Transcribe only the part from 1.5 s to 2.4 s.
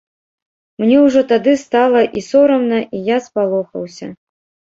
стала і